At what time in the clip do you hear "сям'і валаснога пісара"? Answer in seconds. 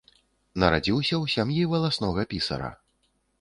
1.35-2.73